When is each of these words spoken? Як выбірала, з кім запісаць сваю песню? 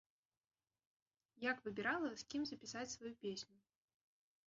Як 1.49 1.57
выбірала, 1.67 2.09
з 2.25 2.29
кім 2.33 2.41
запісаць 2.55 2.91
сваю 2.97 3.13
песню? 3.27 3.57